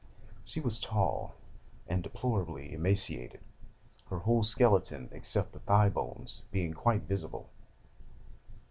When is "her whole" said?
4.07-4.41